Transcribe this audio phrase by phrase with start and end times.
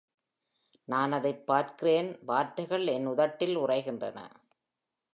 [0.85, 4.19] நான் அதைப் பார்க்கிறேன், வார்த்தைகள் என் உதட்டில் உறைகின்றன.